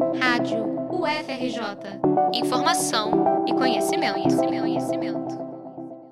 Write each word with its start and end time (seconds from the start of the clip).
Rádio 0.00 0.64
UFRJ. 0.90 2.00
Informação 2.32 3.44
e 3.46 3.52
conhecimento, 3.52 4.14
conhecimento, 4.14 4.60
conhecimento. 4.62 5.38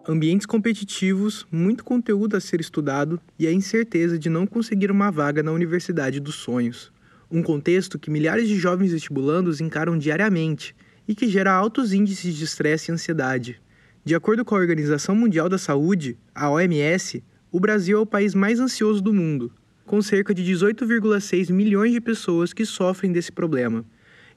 Ambientes 0.07 0.47
competitivos, 0.47 1.47
muito 1.51 1.83
conteúdo 1.83 2.37
a 2.37 2.41
ser 2.41 2.61
estudado 2.61 3.19
e 3.39 3.47
a 3.47 3.53
incerteza 3.53 4.19
de 4.19 4.29
não 4.29 4.47
conseguir 4.47 4.91
uma 4.91 5.11
vaga 5.11 5.43
na 5.43 5.53
universidade 5.53 6.21
dos 6.21 6.35
sonhos. 6.35 6.93
Um 7.31 7.43
contexto 7.43 7.99
que 7.99 8.11
milhares 8.11 8.47
de 8.47 8.57
jovens 8.57 8.93
vestibulandos 8.93 9.59
encaram 9.59 9.97
diariamente 9.97 10.77
e 11.07 11.15
que 11.15 11.27
gera 11.27 11.51
altos 11.51 11.95
índices 11.95 12.35
de 12.35 12.45
estresse 12.45 12.91
e 12.91 12.95
ansiedade. 12.95 13.59
De 14.05 14.15
acordo 14.15 14.45
com 14.45 14.55
a 14.55 14.59
Organização 14.59 15.15
Mundial 15.15 15.49
da 15.49 15.57
Saúde, 15.57 16.19
a 16.35 16.51
OMS, 16.51 17.25
o 17.51 17.59
Brasil 17.59 17.97
é 17.97 18.01
o 18.03 18.07
país 18.07 18.35
mais 18.35 18.61
ansioso 18.61 19.01
do 19.01 19.15
mundo, 19.15 19.51
com 19.89 20.03
cerca 20.03 20.35
de 20.35 20.45
18,6 20.45 21.51
milhões 21.51 21.93
de 21.93 22.01
pessoas 22.01 22.53
que 22.53 22.67
sofrem 22.67 23.11
desse 23.11 23.33
problema. 23.33 23.83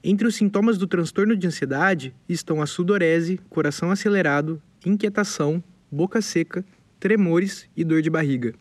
Entre 0.02 0.26
os 0.26 0.34
sintomas 0.34 0.78
do 0.78 0.88
transtorno 0.88 1.36
de 1.36 1.46
ansiedade 1.46 2.16
estão 2.28 2.62
a 2.62 2.66
sudorese, 2.66 3.38
coração 3.50 3.92
acelerado, 3.92 4.62
inquietação, 4.86 5.62
boca 5.92 6.22
seca, 6.22 6.64
tremores 7.02 7.68
e 7.76 7.84
dor 7.84 8.02
de 8.02 8.10
barriga. 8.10 8.54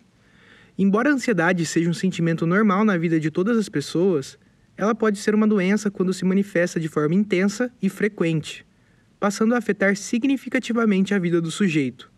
Embora 0.76 1.10
a 1.10 1.12
ansiedade 1.12 1.64
seja 1.64 1.88
um 1.88 1.94
sentimento 1.94 2.44
normal 2.44 2.84
na 2.84 2.98
vida 2.98 3.20
de 3.20 3.30
todas 3.30 3.56
as 3.56 3.68
pessoas, 3.68 4.36
ela 4.76 4.94
pode 4.94 5.18
ser 5.20 5.32
uma 5.32 5.46
doença 5.46 5.92
quando 5.92 6.12
se 6.12 6.24
manifesta 6.24 6.80
de 6.80 6.88
forma 6.88 7.14
intensa 7.14 7.72
e 7.80 7.88
frequente, 7.88 8.66
passando 9.20 9.54
a 9.54 9.58
afetar 9.58 9.94
significativamente 9.94 11.14
a 11.14 11.20
vida 11.20 11.40
do 11.40 11.52
sujeito. 11.52 12.10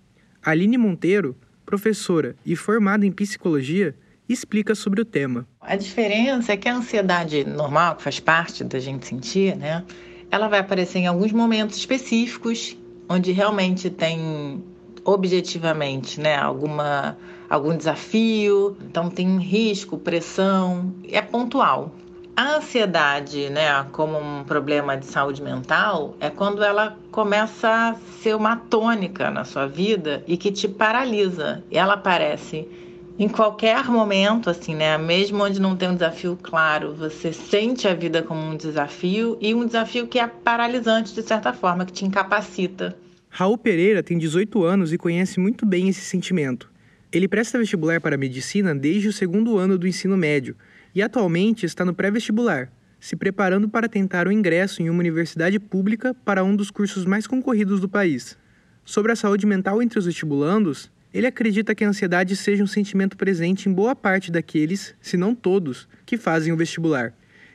Aline 0.42 0.78
Monteiro, 0.78 1.36
professora 1.66 2.34
e 2.46 2.56
formada 2.56 3.04
em 3.04 3.12
psicologia, 3.12 3.94
explica 4.32 4.74
sobre 4.74 5.00
o 5.00 5.04
tema. 5.04 5.46
A 5.60 5.76
diferença 5.76 6.52
é 6.52 6.56
que 6.56 6.68
a 6.68 6.74
ansiedade 6.74 7.44
normal, 7.44 7.96
que 7.96 8.02
faz 8.02 8.18
parte 8.20 8.64
da 8.64 8.78
gente 8.78 9.06
sentir, 9.06 9.56
né? 9.56 9.84
Ela 10.30 10.48
vai 10.48 10.60
aparecer 10.60 11.00
em 11.00 11.06
alguns 11.06 11.32
momentos 11.32 11.76
específicos, 11.76 12.76
onde 13.08 13.32
realmente 13.32 13.90
tem 13.90 14.62
objetivamente, 15.04 16.20
né, 16.20 16.36
alguma 16.36 17.16
algum 17.50 17.76
desafio, 17.76 18.78
então 18.80 19.10
tem 19.10 19.36
risco, 19.38 19.98
pressão, 19.98 20.94
é 21.06 21.20
pontual. 21.20 21.92
A 22.34 22.56
ansiedade, 22.56 23.50
né, 23.50 23.84
como 23.92 24.18
um 24.18 24.42
problema 24.42 24.96
de 24.96 25.04
saúde 25.04 25.42
mental, 25.42 26.14
é 26.18 26.30
quando 26.30 26.64
ela 26.64 26.96
começa 27.10 27.68
a 27.68 27.94
ser 28.22 28.34
uma 28.34 28.56
tônica 28.56 29.30
na 29.30 29.44
sua 29.44 29.66
vida 29.66 30.24
e 30.26 30.38
que 30.38 30.50
te 30.50 30.66
paralisa. 30.66 31.62
Ela 31.70 31.92
aparece 31.92 32.66
em 33.18 33.28
qualquer 33.28 33.84
momento, 33.84 34.48
assim, 34.48 34.74
né? 34.74 34.96
Mesmo 34.96 35.44
onde 35.44 35.60
não 35.60 35.76
tem 35.76 35.90
um 35.90 35.94
desafio 35.94 36.38
claro, 36.42 36.94
você 36.94 37.32
sente 37.32 37.86
a 37.86 37.94
vida 37.94 38.22
como 38.22 38.40
um 38.40 38.56
desafio 38.56 39.36
e 39.40 39.54
um 39.54 39.66
desafio 39.66 40.06
que 40.06 40.18
é 40.18 40.26
paralisante 40.26 41.14
de 41.14 41.22
certa 41.22 41.52
forma, 41.52 41.84
que 41.84 41.92
te 41.92 42.04
incapacita. 42.04 42.96
Raul 43.28 43.56
Pereira 43.56 44.02
tem 44.02 44.18
18 44.18 44.64
anos 44.64 44.92
e 44.92 44.98
conhece 44.98 45.40
muito 45.40 45.64
bem 45.64 45.88
esse 45.88 46.02
sentimento. 46.02 46.70
Ele 47.12 47.28
presta 47.28 47.58
vestibular 47.58 48.00
para 48.00 48.16
medicina 48.16 48.74
desde 48.74 49.08
o 49.08 49.12
segundo 49.12 49.58
ano 49.58 49.78
do 49.78 49.86
ensino 49.86 50.16
médio 50.16 50.56
e 50.94 51.02
atualmente 51.02 51.66
está 51.66 51.84
no 51.84 51.94
pré-vestibular, 51.94 52.70
se 52.98 53.16
preparando 53.16 53.68
para 53.68 53.88
tentar 53.88 54.26
o 54.26 54.32
ingresso 54.32 54.82
em 54.82 54.88
uma 54.88 55.00
universidade 55.00 55.58
pública 55.58 56.14
para 56.24 56.44
um 56.44 56.54
dos 56.54 56.70
cursos 56.70 57.04
mais 57.04 57.26
concorridos 57.26 57.80
do 57.80 57.88
país. 57.88 58.38
Sobre 58.84 59.12
a 59.12 59.16
saúde 59.16 59.46
mental 59.46 59.82
entre 59.82 59.98
os 59.98 60.06
vestibulandos, 60.06 60.90
ele 61.12 61.26
acredita 61.26 61.74
que 61.74 61.84
a 61.84 61.88
ansiedade 61.88 62.34
seja 62.34 62.64
um 62.64 62.66
sentimento 62.66 63.16
presente 63.16 63.68
em 63.68 63.72
boa 63.72 63.94
parte 63.94 64.30
daqueles, 64.32 64.94
se 65.00 65.16
não 65.16 65.34
todos, 65.34 65.86
que 66.06 66.16
fazem 66.16 66.52
o 66.52 66.56
vestibular, 66.56 67.12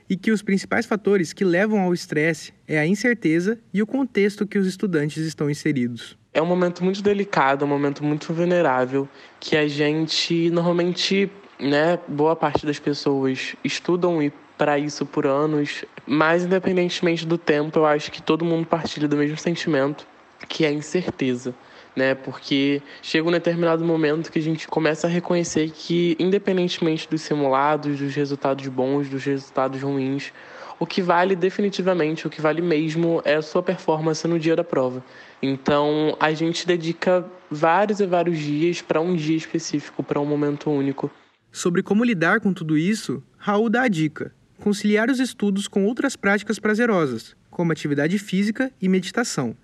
e 0.10 0.16
que 0.16 0.32
os 0.32 0.42
principais 0.42 0.86
fatores 0.86 1.34
que 1.34 1.44
levam 1.44 1.80
ao 1.82 1.94
estresse 1.94 2.54
é 2.68 2.78
a 2.78 2.86
incerteza 2.86 3.60
e 3.74 3.82
o 3.82 3.88
contexto 3.88 4.46
que 4.46 4.60
os 4.60 4.68
estudantes 4.68 5.26
estão 5.26 5.50
inseridos. 5.50 6.18
É 6.34 6.42
um 6.42 6.46
momento 6.46 6.84
muito 6.84 7.02
delicado, 7.02 7.66
um 7.66 7.68
momento 7.68 8.04
muito 8.04 8.32
vulnerável, 8.32 9.10
que 9.40 9.58
a 9.58 9.68
gente 9.68 10.52
normalmente, 10.52 11.32
né, 11.60 11.98
boa 12.08 12.36
parte 12.36 12.66
das 12.66 12.78
pessoas 12.78 13.56
estudam 13.64 14.22
e 14.22 14.32
para 14.56 14.78
isso 14.78 15.06
por 15.06 15.26
anos, 15.26 15.84
mas 16.06 16.46
independentemente 16.46 17.26
do 17.26 17.38
tempo, 17.38 17.78
eu 17.78 17.86
acho 17.86 18.12
que 18.12 18.22
todo 18.22 18.46
mundo 18.46 18.66
partilha 18.66 19.08
do 19.08 19.18
mesmo 19.18 19.38
sentimento, 19.38 20.08
que 20.48 20.64
é 20.64 20.70
a 20.70 20.72
incerteza 20.72 21.54
né? 21.98 22.14
Porque 22.14 22.80
chega 23.02 23.28
um 23.28 23.32
determinado 23.32 23.84
momento 23.84 24.32
que 24.32 24.38
a 24.38 24.42
gente 24.42 24.68
começa 24.68 25.08
a 25.08 25.10
reconhecer 25.10 25.72
que, 25.72 26.16
independentemente 26.20 27.10
dos 27.10 27.22
simulados, 27.22 28.00
dos 28.00 28.14
resultados 28.14 28.68
bons, 28.68 29.10
dos 29.10 29.24
resultados 29.24 29.82
ruins, 29.82 30.32
o 30.80 30.86
que 30.86 31.02
vale 31.02 31.36
definitivamente, 31.36 32.28
o 32.28 32.30
que 32.30 32.40
vale 32.40 32.62
mesmo 32.62 33.20
é 33.26 33.34
a 33.34 33.42
sua 33.42 33.64
performance 33.64 34.28
no 34.28 34.38
dia 34.38 34.56
da 34.56 34.64
prova. 34.64 35.04
Então, 35.42 36.16
a 36.20 36.32
gente 36.34 36.68
dedica 36.68 37.26
vários 37.50 38.00
e 38.00 38.06
vários 38.06 38.38
dias 38.38 38.80
para 38.80 39.02
um 39.02 39.16
dia 39.16 39.36
específico, 39.36 40.04
para 40.04 40.20
um 40.20 40.26
momento 40.26 40.70
único. 40.70 41.10
Sobre 41.52 41.82
como 41.82 42.04
lidar 42.04 42.40
com 42.40 42.54
tudo 42.54 42.78
isso, 42.78 43.24
Raul 43.40 43.72
dá 43.72 43.84
a 43.84 43.88
dica: 43.88 44.32
conciliar 44.60 45.10
os 45.10 45.20
estudos 45.20 45.68
com 45.68 45.84
outras 45.86 46.16
práticas 46.16 46.60
prazerosas, 46.60 47.36
como 47.50 47.72
atividade 47.72 48.20
física 48.20 48.72
e 48.80 48.88
meditação. 48.88 49.56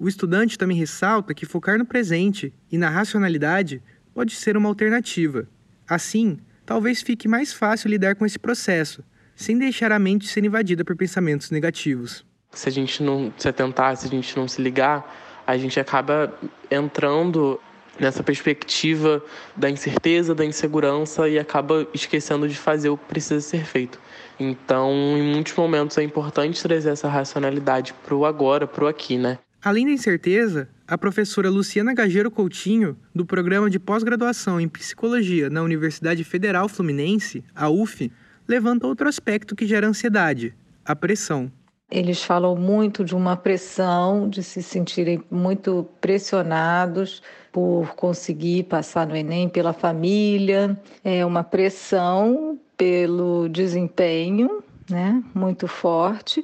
O 0.00 0.08
estudante 0.08 0.56
também 0.56 0.78
ressalta 0.78 1.34
que 1.34 1.44
focar 1.44 1.76
no 1.76 1.84
presente 1.84 2.54
e 2.72 2.78
na 2.78 2.88
racionalidade 2.88 3.82
pode 4.14 4.34
ser 4.34 4.56
uma 4.56 4.66
alternativa. 4.66 5.46
Assim, 5.86 6.38
talvez 6.64 7.02
fique 7.02 7.28
mais 7.28 7.52
fácil 7.52 7.90
lidar 7.90 8.14
com 8.14 8.24
esse 8.24 8.38
processo, 8.38 9.04
sem 9.36 9.58
deixar 9.58 9.92
a 9.92 9.98
mente 9.98 10.26
ser 10.26 10.42
invadida 10.42 10.86
por 10.86 10.96
pensamentos 10.96 11.50
negativos. 11.50 12.24
Se 12.50 12.66
a 12.66 12.72
gente 12.72 13.02
não 13.02 13.30
se 13.36 13.46
atentar, 13.46 13.94
se 13.94 14.06
a 14.06 14.08
gente 14.08 14.34
não 14.38 14.48
se 14.48 14.62
ligar, 14.62 15.42
a 15.46 15.58
gente 15.58 15.78
acaba 15.78 16.32
entrando 16.70 17.60
nessa 17.98 18.22
perspectiva 18.22 19.22
da 19.54 19.68
incerteza, 19.68 20.34
da 20.34 20.46
insegurança 20.46 21.28
e 21.28 21.38
acaba 21.38 21.86
esquecendo 21.92 22.48
de 22.48 22.56
fazer 22.56 22.88
o 22.88 22.96
que 22.96 23.04
precisa 23.04 23.42
ser 23.42 23.66
feito. 23.66 24.00
Então, 24.38 24.90
em 25.18 25.22
muitos 25.22 25.54
momentos 25.54 25.98
é 25.98 26.02
importante 26.02 26.62
trazer 26.62 26.88
essa 26.88 27.06
racionalidade 27.06 27.92
para 28.02 28.14
o 28.14 28.24
agora, 28.24 28.66
para 28.66 28.84
o 28.84 28.88
aqui, 28.88 29.18
né? 29.18 29.38
Além 29.62 29.84
da 29.84 29.92
incerteza, 29.92 30.70
a 30.88 30.96
professora 30.96 31.50
Luciana 31.50 31.92
Gageiro 31.92 32.30
Coutinho, 32.30 32.96
do 33.14 33.26
programa 33.26 33.68
de 33.68 33.78
pós-graduação 33.78 34.58
em 34.58 34.66
psicologia 34.66 35.50
na 35.50 35.62
Universidade 35.62 36.24
Federal 36.24 36.66
Fluminense, 36.66 37.44
a 37.54 37.68
UF, 37.68 38.10
levanta 38.48 38.86
outro 38.86 39.06
aspecto 39.06 39.54
que 39.54 39.66
gera 39.66 39.86
ansiedade: 39.86 40.54
a 40.82 40.96
pressão. 40.96 41.52
Eles 41.90 42.22
falam 42.22 42.56
muito 42.56 43.04
de 43.04 43.14
uma 43.14 43.36
pressão, 43.36 44.30
de 44.30 44.42
se 44.42 44.62
sentirem 44.62 45.22
muito 45.30 45.86
pressionados 46.00 47.22
por 47.52 47.94
conseguir 47.96 48.62
passar 48.62 49.06
no 49.06 49.14
Enem 49.14 49.46
pela 49.46 49.74
família, 49.74 50.74
é 51.04 51.26
uma 51.26 51.44
pressão 51.44 52.58
pelo 52.78 53.46
desempenho, 53.50 54.64
né, 54.88 55.22
muito 55.34 55.68
forte 55.68 56.42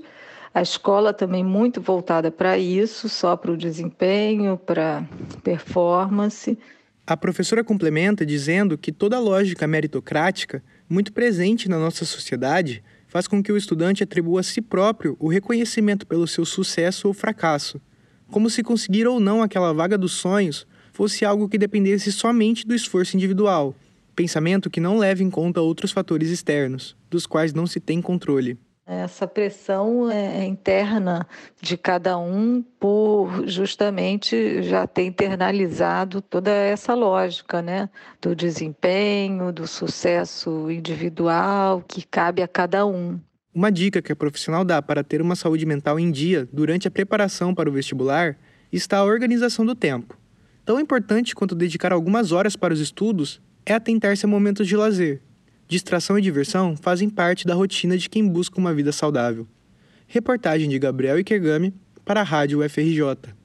a 0.57 0.63
escola 0.63 1.13
também 1.13 1.45
muito 1.45 1.83
voltada 1.83 2.31
para 2.31 2.57
isso, 2.57 3.11
só 3.11 3.37
para 3.37 3.53
o 3.53 3.59
desempenho, 3.59 4.57
para 4.57 5.07
performance. 5.43 6.59
A 7.07 7.15
professora 7.15 7.63
complementa 7.63 8.25
dizendo 8.25 8.79
que 8.79 8.91
toda 8.91 9.19
a 9.19 9.21
lógica 9.21 9.67
meritocrática, 9.67 10.65
muito 10.89 11.13
presente 11.13 11.69
na 11.69 11.79
nossa 11.79 12.07
sociedade, 12.07 12.83
faz 13.07 13.29
com 13.29 13.43
que 13.43 13.53
o 13.53 13.57
estudante 13.59 14.03
atribua 14.03 14.41
a 14.41 14.43
si 14.43 14.63
próprio 14.63 15.15
o 15.21 15.29
reconhecimento 15.29 16.07
pelo 16.07 16.27
seu 16.27 16.47
sucesso 16.47 17.07
ou 17.07 17.13
fracasso, 17.13 17.79
como 18.31 18.49
se 18.49 18.63
conseguir 18.63 19.07
ou 19.07 19.21
não 19.21 19.43
aquela 19.43 19.75
vaga 19.75 19.99
dos 19.99 20.13
sonhos 20.13 20.67
fosse 20.91 21.23
algo 21.27 21.51
que 21.51 21.59
dependesse 21.59 22.11
somente 22.11 22.67
do 22.67 22.75
esforço 22.75 23.15
individual, 23.15 23.75
pensamento 24.15 24.71
que 24.71 24.81
não 24.81 24.97
leva 24.97 25.23
em 25.23 25.29
conta 25.29 25.61
outros 25.61 25.93
fatores 25.93 26.31
externos, 26.31 26.97
dos 27.11 27.27
quais 27.27 27.53
não 27.53 27.67
se 27.67 27.79
tem 27.79 28.01
controle. 28.01 28.59
Essa 28.87 29.27
pressão 29.27 30.09
é 30.09 30.45
interna 30.45 31.27
de 31.61 31.77
cada 31.77 32.17
um 32.17 32.63
por 32.79 33.49
justamente 33.49 34.63
já 34.63 34.87
ter 34.87 35.05
internalizado 35.07 36.21
toda 36.21 36.53
essa 36.53 36.95
lógica, 36.95 37.61
né, 37.61 37.91
do 38.23 38.33
desempenho, 38.33 39.51
do 39.51 39.67
sucesso 39.67 40.71
individual 40.71 41.83
que 41.83 42.07
cabe 42.07 42.43
a 42.43 42.47
cada 42.47 42.87
um. 42.87 43.19
Uma 43.53 43.73
dica 43.73 44.01
que 44.01 44.13
a 44.13 44.17
profissional 44.17 44.65
dá 44.65 44.81
para 44.81 45.03
ter 45.03 45.21
uma 45.21 45.35
saúde 45.35 45.67
mental 45.67 45.99
em 45.99 46.13
dia 46.13 46.49
durante 46.53 46.87
a 46.87 46.91
preparação 46.91 47.53
para 47.53 47.69
o 47.69 47.73
vestibular 47.73 48.39
está 48.71 48.99
a 48.99 49.05
organização 49.05 49.67
do 49.67 49.75
tempo. 49.75 50.17
Tão 50.65 50.79
importante 50.79 51.35
quanto 51.35 51.57
dedicar 51.57 51.93
algumas 51.93 52.31
horas 52.31 52.55
para 52.55 52.73
os 52.73 52.79
estudos 52.79 53.41
é 53.65 53.75
atentar-se 53.75 54.25
a 54.25 54.29
momentos 54.29 54.69
de 54.69 54.77
lazer, 54.77 55.23
Distração 55.69 56.17
e 56.17 56.23
diversão 56.23 56.77
fazem 56.77 57.11
parte 57.11 57.45
da 57.45 57.55
rotina 57.55 57.99
de 57.99 58.09
quem 58.09 58.27
busca 58.27 58.59
uma 58.59 58.73
vida 58.73 58.93
saudável. 58.93 59.49
Reportagem 60.07 60.69
de 60.69 60.79
Gabriel 60.79 61.19
Ikegami 61.19 61.75
para 62.05 62.21
a 62.21 62.25
Rádio 62.25 62.65
UFRJ. 62.65 63.36